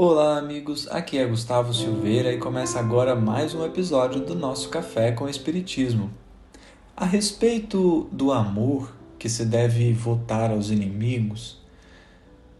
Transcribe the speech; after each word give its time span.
Olá, 0.00 0.38
amigos. 0.38 0.86
Aqui 0.92 1.18
é 1.18 1.26
Gustavo 1.26 1.74
Silveira 1.74 2.32
e 2.32 2.38
começa 2.38 2.78
agora 2.78 3.16
mais 3.16 3.52
um 3.52 3.64
episódio 3.66 4.20
do 4.20 4.32
nosso 4.32 4.68
Café 4.68 5.10
com 5.10 5.28
Espiritismo. 5.28 6.08
A 6.96 7.04
respeito 7.04 8.08
do 8.12 8.30
amor 8.30 8.94
que 9.18 9.28
se 9.28 9.44
deve 9.44 9.92
votar 9.92 10.52
aos 10.52 10.70
inimigos, 10.70 11.60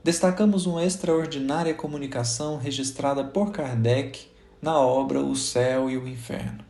destacamos 0.03 0.67
uma 0.67 0.85
extraordinária 0.85 1.73
comunicação 1.73 2.57
registrada 2.59 3.23
por 3.23 3.53
Kardec 3.53 4.27
na 4.61 4.77
obra 4.77 5.21
O 5.21 5.37
Céu 5.37 5.89
e 5.89 5.97
o 5.97 6.09
Inferno. 6.09 6.65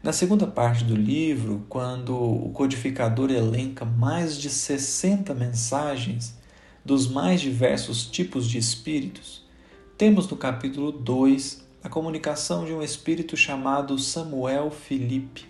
Na 0.00 0.12
segunda 0.12 0.46
parte 0.46 0.84
do 0.84 0.94
livro, 0.94 1.66
quando 1.68 2.16
o 2.16 2.50
codificador 2.50 3.28
elenca 3.28 3.84
mais 3.84 4.38
de 4.38 4.50
60 4.50 5.34
mensagens 5.34 6.38
dos 6.84 7.08
mais 7.08 7.40
diversos 7.40 8.06
tipos 8.06 8.48
de 8.48 8.56
espíritos, 8.56 9.43
temos 9.96 10.28
no 10.28 10.36
capítulo 10.36 10.90
2 10.90 11.62
a 11.82 11.88
comunicação 11.88 12.64
de 12.64 12.72
um 12.72 12.82
espírito 12.82 13.36
chamado 13.36 13.96
Samuel 13.96 14.68
Felipe. 14.68 15.46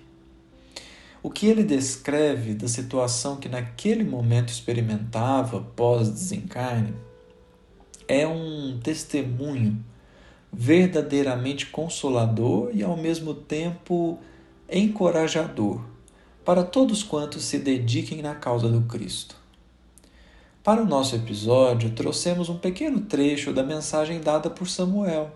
O 1.22 1.30
que 1.30 1.46
ele 1.46 1.64
descreve 1.64 2.52
da 2.52 2.68
situação 2.68 3.36
que 3.36 3.48
naquele 3.48 4.04
momento 4.04 4.50
experimentava 4.50 5.62
pós-desencarne 5.74 6.92
é 8.06 8.26
um 8.26 8.78
testemunho 8.82 9.82
verdadeiramente 10.52 11.66
consolador 11.66 12.70
e 12.74 12.82
ao 12.82 12.98
mesmo 12.98 13.32
tempo 13.32 14.18
encorajador 14.70 15.80
para 16.44 16.62
todos 16.62 17.02
quantos 17.02 17.44
se 17.44 17.58
dediquem 17.58 18.20
na 18.20 18.34
causa 18.34 18.68
do 18.68 18.82
Cristo. 18.82 19.43
Para 20.64 20.82
o 20.82 20.86
nosso 20.86 21.14
episódio, 21.14 21.90
trouxemos 21.90 22.48
um 22.48 22.56
pequeno 22.56 23.02
trecho 23.02 23.52
da 23.52 23.62
mensagem 23.62 24.18
dada 24.18 24.48
por 24.48 24.66
Samuel 24.66 25.30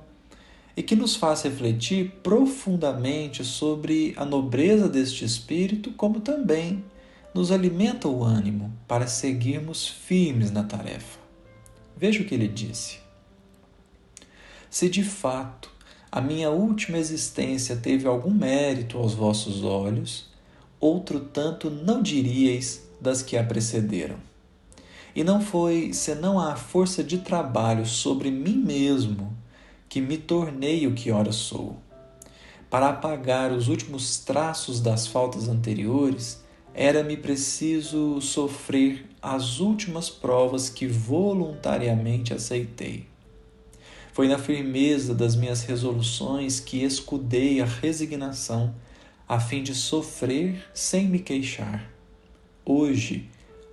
e 0.75 0.83
que 0.83 0.97
nos 0.97 1.17
faz 1.17 1.43
refletir 1.43 2.13
profundamente 2.23 3.45
sobre 3.45 4.15
a 4.17 4.25
nobreza 4.25 4.89
deste 4.89 5.27
espírito, 5.27 5.93
como 5.93 6.21
também 6.21 6.83
nos 7.35 7.53
alimenta 7.53 8.09
o 8.09 8.25
ânimo 8.25 8.73
para 8.89 9.07
seguirmos 9.07 9.87
firmes 9.87 10.51
na 10.51 10.63
tarefa. 10.63 11.19
Veja 11.95 12.23
o 12.23 12.25
que 12.25 12.35
ele 12.35 12.49
disse. 12.49 12.99
Se 14.71 14.89
de 14.89 15.05
fato 15.05 15.71
a 16.11 16.23
minha 16.23 16.49
última 16.49 16.97
existência 16.97 17.77
teve 17.77 18.09
algum 18.09 18.33
mérito 18.33 18.97
aos 18.97 19.13
vossos 19.13 19.63
olhos, 19.63 20.31
outro 20.81 21.21
tanto 21.21 21.69
não 21.69 22.01
diríeis 22.01 22.89
das 22.99 23.21
que 23.21 23.37
a 23.37 23.45
precederam. 23.45 24.27
E 25.19 25.25
não 25.25 25.41
foi 25.41 25.93
senão 25.93 26.39
a 26.39 26.55
força 26.55 27.03
de 27.03 27.19
trabalho 27.19 27.85
sobre 27.85 28.31
mim 28.31 28.55
mesmo 28.55 29.37
que 29.89 30.01
me 30.01 30.17
tornei 30.17 30.87
o 30.87 30.95
que 30.95 31.11
ora 31.11 31.33
sou. 31.33 31.77
Para 32.71 32.91
apagar 32.91 33.51
os 33.51 33.67
últimos 33.67 34.21
traços 34.21 34.81
das 34.81 35.09
faltas 35.09 35.49
anteriores, 35.49 36.41
era-me 36.73 37.17
preciso 37.17 38.21
sofrer 38.21 39.07
as 39.21 39.59
últimas 39.59 40.09
provas 40.09 40.71
que 40.71 40.87
voluntariamente 40.87 42.33
aceitei. 42.33 43.05
Foi 44.13 44.29
na 44.29 44.39
firmeza 44.39 45.17
das 45.17 45.35
minhas 45.35 45.65
resoluções 45.65 46.61
que 46.61 46.85
escudei 46.85 47.61
a 47.61 47.65
resignação, 47.65 48.73
a 49.29 49.41
fim 49.41 49.65
de 49.65 49.75
sofrer 49.75 50.65
sem 50.73 51.09
me 51.09 51.19
queixar. 51.19 51.91
Hoje, 52.65 53.29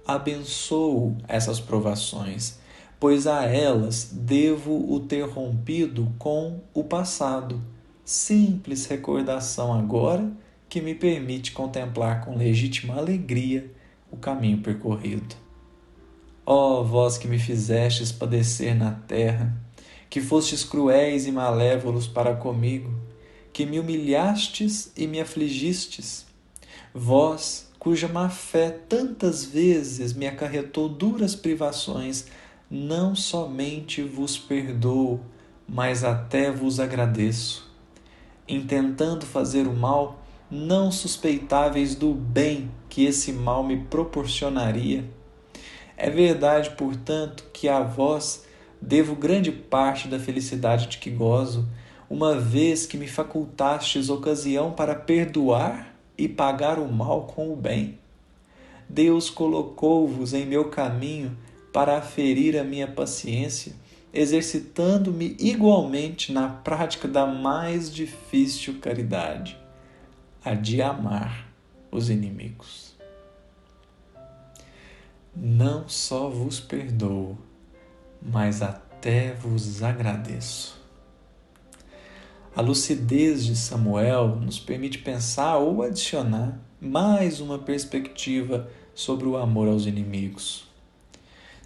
abençoo 0.05 1.15
essas 1.27 1.59
provações, 1.59 2.59
pois 2.99 3.27
a 3.27 3.43
elas 3.43 4.09
devo 4.11 4.93
o 4.93 4.99
ter 4.99 5.27
rompido 5.27 6.13
com 6.17 6.61
o 6.73 6.83
passado. 6.83 7.61
Simples 8.03 8.85
recordação 8.85 9.73
agora 9.73 10.31
que 10.69 10.81
me 10.81 10.93
permite 10.93 11.51
contemplar 11.51 12.23
com 12.23 12.35
legítima 12.35 12.95
alegria 12.95 13.71
o 14.11 14.17
caminho 14.17 14.59
percorrido. 14.59 15.35
Ó 16.45 16.81
oh, 16.81 16.83
vós 16.83 17.17
que 17.17 17.27
me 17.27 17.39
fizestes 17.39 18.11
padecer 18.11 18.75
na 18.75 18.91
terra, 18.91 19.55
que 20.09 20.21
fostes 20.21 20.63
cruéis 20.63 21.25
e 21.25 21.31
malévolos 21.31 22.07
para 22.07 22.35
comigo, 22.35 22.93
que 23.51 23.65
me 23.65 23.79
humilhastes 23.79 24.91
e 24.95 25.07
me 25.07 25.19
afligistes, 25.19 26.25
vós 26.93 27.64
cuja 27.85 28.07
má 28.07 28.29
fé 28.29 28.71
tantas 28.89 29.45
vezes 29.45 30.11
me 30.11 30.25
acarretou 30.25 30.89
duras 30.89 31.35
privações, 31.35 32.25
não 32.67 33.15
somente 33.15 34.01
vos 34.01 34.39
perdoo, 34.39 35.19
mas 35.69 36.03
até 36.03 36.49
vos 36.49 36.79
agradeço. 36.79 37.71
Intentando 38.49 39.23
fazer 39.23 39.67
o 39.67 39.75
mal, 39.75 40.19
não 40.49 40.91
suspeitáveis 40.91 41.93
do 41.93 42.11
bem 42.11 42.71
que 42.89 43.05
esse 43.05 43.31
mal 43.31 43.63
me 43.63 43.77
proporcionaria. 43.77 45.05
É 45.95 46.09
verdade, 46.09 46.71
portanto, 46.71 47.45
que 47.53 47.69
a 47.69 47.83
vós 47.83 48.47
devo 48.81 49.15
grande 49.15 49.51
parte 49.51 50.07
da 50.07 50.17
felicidade 50.17 50.87
de 50.87 50.97
que 50.97 51.11
gozo, 51.11 51.69
uma 52.09 52.35
vez 52.35 52.87
que 52.87 52.97
me 52.97 53.07
facultastes 53.07 54.09
ocasião 54.09 54.71
para 54.71 54.95
perdoar 54.95 55.94
e 56.17 56.27
pagar 56.27 56.79
o 56.79 56.91
mal 56.91 57.23
com 57.23 57.51
o 57.51 57.55
bem. 57.55 57.97
Deus 58.87 59.29
colocou-vos 59.29 60.33
em 60.33 60.45
meu 60.45 60.69
caminho 60.69 61.35
para 61.73 61.97
aferir 61.97 62.57
a 62.57 62.63
minha 62.63 62.87
paciência, 62.87 63.73
exercitando-me 64.13 65.35
igualmente 65.39 66.31
na 66.31 66.47
prática 66.47 67.07
da 67.07 67.25
mais 67.25 67.93
difícil 67.93 68.79
caridade, 68.79 69.57
a 70.43 70.53
de 70.53 70.81
amar 70.81 71.49
os 71.91 72.09
inimigos. 72.09 72.95
Não 75.35 75.89
só 75.89 76.29
vos 76.29 76.61
perdoo, 76.61 77.37
mas 78.21 78.61
até 78.61 79.33
vos 79.33 79.83
agradeço. 79.83 80.84
A 82.55 82.61
lucidez 82.61 83.43
de 83.43 83.53
Samuel 83.53 84.37
nos 84.37 84.57
permite 84.57 84.99
pensar 84.99 85.57
ou 85.57 85.83
adicionar 85.83 86.57
mais 86.79 87.41
uma 87.41 87.59
perspectiva 87.59 88.69
sobre 88.93 89.27
o 89.27 89.35
amor 89.35 89.67
aos 89.67 89.85
inimigos. 89.85 90.65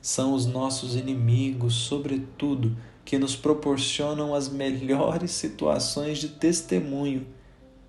São 0.02 0.34
os 0.34 0.48
nossos 0.48 0.96
inimigos, 0.96 1.76
sobretudo, 1.76 2.76
que 3.06 3.20
nos 3.20 3.36
proporcionam 3.36 4.34
as 4.34 4.50
melhores 4.50 5.30
situações 5.30 6.18
de 6.18 6.30
testemunho, 6.30 7.28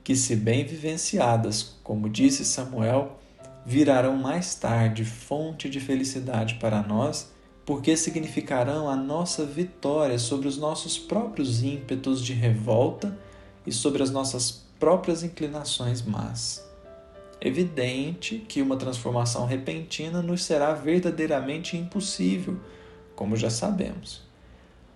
que, 0.04 0.14
se 0.14 0.36
bem 0.36 0.66
vivenciadas, 0.66 1.76
como 1.82 2.06
disse 2.06 2.44
Samuel, 2.44 3.18
virarão 3.64 4.18
mais 4.18 4.54
tarde 4.54 5.06
fonte 5.06 5.70
de 5.70 5.80
felicidade 5.80 6.56
para 6.56 6.82
nós 6.82 7.32
porque 7.70 7.96
significarão 7.96 8.90
a 8.90 8.96
nossa 8.96 9.46
vitória 9.46 10.18
sobre 10.18 10.48
os 10.48 10.58
nossos 10.58 10.98
próprios 10.98 11.62
ímpetos 11.62 12.20
de 12.20 12.32
revolta 12.32 13.16
e 13.64 13.70
sobre 13.70 14.02
as 14.02 14.10
nossas 14.10 14.66
próprias 14.76 15.22
inclinações 15.22 16.02
más. 16.02 16.68
Evidente 17.40 18.44
que 18.48 18.60
uma 18.60 18.76
transformação 18.76 19.46
repentina 19.46 20.20
nos 20.20 20.42
será 20.42 20.72
verdadeiramente 20.72 21.76
impossível, 21.76 22.58
como 23.14 23.36
já 23.36 23.50
sabemos. 23.50 24.22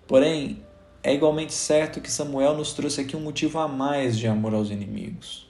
Porém, 0.05 0.61
é 1.01 1.13
igualmente 1.13 1.53
certo 1.53 2.01
que 2.01 2.11
Samuel 2.11 2.57
nos 2.57 2.73
trouxe 2.73 2.99
aqui 2.99 3.15
um 3.15 3.21
motivo 3.21 3.57
a 3.57 3.69
mais 3.69 4.17
de 4.17 4.27
amor 4.27 4.53
aos 4.53 4.69
inimigos. 4.69 5.49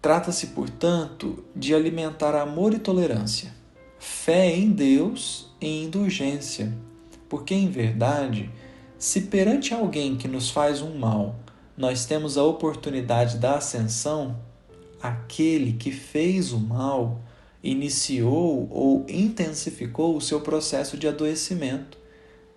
Trata-se, 0.00 0.46
portanto, 0.48 1.44
de 1.52 1.74
alimentar 1.74 2.36
amor 2.36 2.72
e 2.74 2.78
tolerância, 2.78 3.63
fé 4.04 4.54
em 4.54 4.70
Deus 4.70 5.48
em 5.58 5.84
indulgência, 5.84 6.76
porque 7.26 7.54
em 7.54 7.70
verdade, 7.70 8.50
se 8.98 9.22
perante 9.22 9.72
alguém 9.72 10.14
que 10.14 10.28
nos 10.28 10.50
faz 10.50 10.82
um 10.82 10.98
mal, 10.98 11.36
nós 11.74 12.04
temos 12.04 12.36
a 12.36 12.44
oportunidade 12.44 13.38
da 13.38 13.56
ascensão, 13.56 14.38
aquele 15.00 15.72
que 15.72 15.90
fez 15.90 16.52
o 16.52 16.60
mal 16.60 17.22
iniciou 17.62 18.68
ou 18.70 19.06
intensificou 19.08 20.14
o 20.14 20.20
seu 20.20 20.42
processo 20.42 20.98
de 20.98 21.08
adoecimento, 21.08 21.96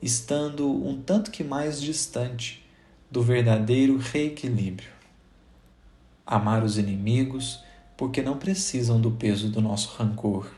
estando 0.02 0.70
um 0.70 1.02
tanto 1.02 1.32
que 1.32 1.46
mais 1.46 1.82
distante 1.82 2.62
do 3.10 3.24
verdadeiro 3.24 3.96
reequilíbrio. 3.96 4.90
Amar 6.26 6.62
os 6.62 6.78
inimigos 6.78 7.64
porque 7.96 8.22
não 8.22 8.38
precisam 8.38 9.00
do 9.00 9.12
peso 9.12 9.50
do 9.50 9.62
nosso 9.62 9.96
rancor 9.98 10.57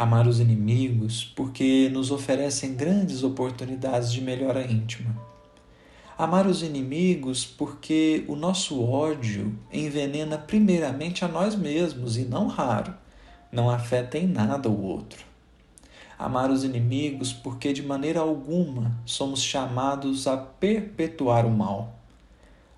amar 0.00 0.26
os 0.26 0.40
inimigos, 0.40 1.30
porque 1.36 1.90
nos 1.92 2.10
oferecem 2.10 2.74
grandes 2.74 3.22
oportunidades 3.22 4.10
de 4.10 4.22
melhora 4.22 4.64
íntima. 4.64 5.14
Amar 6.16 6.46
os 6.46 6.62
inimigos 6.62 7.44
porque 7.44 8.24
o 8.26 8.34
nosso 8.34 8.82
ódio 8.82 9.54
envenena 9.70 10.38
primeiramente 10.38 11.22
a 11.22 11.28
nós 11.28 11.54
mesmos 11.54 12.16
e 12.16 12.24
não 12.24 12.46
raro, 12.46 12.94
não 13.52 13.68
afeta 13.68 14.16
em 14.16 14.26
nada 14.26 14.70
o 14.70 14.82
outro. 14.82 15.22
amar 16.18 16.50
os 16.50 16.64
inimigos, 16.64 17.34
porque 17.34 17.70
de 17.70 17.82
maneira 17.82 18.20
alguma 18.20 18.98
somos 19.04 19.42
chamados 19.42 20.26
a 20.26 20.34
perpetuar 20.34 21.44
o 21.44 21.50
mal. 21.50 21.94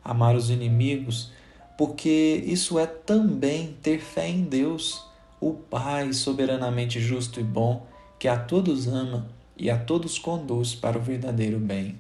Amar 0.05 0.35
os 0.35 0.51
inimigos, 0.51 1.31
porque 1.79 2.43
isso 2.45 2.81
é 2.81 2.87
também 2.87 3.77
ter 3.81 4.01
fé 4.01 4.29
em 4.29 4.43
Deus, 4.43 5.12
o 5.43 5.55
Pai 5.55 6.13
soberanamente 6.13 7.01
justo 7.01 7.41
e 7.41 7.43
bom, 7.43 7.85
que 8.17 8.29
a 8.29 8.39
todos 8.39 8.87
ama 8.87 9.29
e 9.57 9.69
a 9.69 9.77
todos 9.77 10.17
conduz 10.17 10.73
para 10.73 10.97
o 10.97 11.03
verdadeiro 11.03 11.59
bem. 11.59 11.99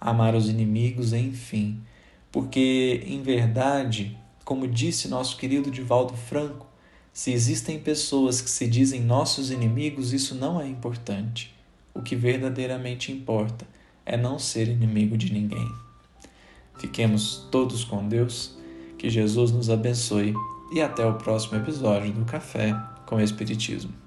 Amar 0.00 0.34
os 0.34 0.48
inimigos, 0.48 1.12
enfim, 1.12 1.80
porque, 2.32 3.04
em 3.06 3.22
verdade, 3.22 4.18
como 4.44 4.66
disse 4.66 5.06
nosso 5.06 5.36
querido 5.36 5.70
Divaldo 5.70 6.14
Franco, 6.14 6.66
se 7.12 7.30
existem 7.30 7.78
pessoas 7.78 8.40
que 8.40 8.50
se 8.50 8.66
dizem 8.66 9.00
nossos 9.00 9.52
inimigos, 9.52 10.12
isso 10.12 10.34
não 10.34 10.60
é 10.60 10.66
importante. 10.66 11.54
O 11.94 12.02
que 12.02 12.16
verdadeiramente 12.16 13.12
importa 13.12 13.64
é 14.04 14.16
não 14.16 14.40
ser 14.40 14.66
inimigo 14.66 15.16
de 15.16 15.32
ninguém. 15.32 15.70
Fiquemos 16.80 17.46
todos 17.48 17.84
com 17.84 18.08
Deus, 18.08 18.56
que 18.98 19.08
Jesus 19.08 19.52
nos 19.52 19.70
abençoe 19.70 20.34
e 20.70 20.80
até 20.80 21.04
o 21.06 21.14
próximo 21.14 21.58
episódio 21.58 22.12
do 22.12 22.24
Café 22.24 22.74
com 23.06 23.20
Espiritismo. 23.20 24.05